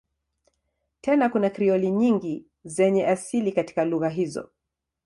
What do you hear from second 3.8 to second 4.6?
lugha hizo.